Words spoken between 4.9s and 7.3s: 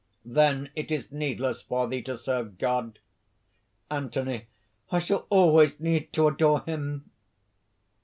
shall always need to adore Him."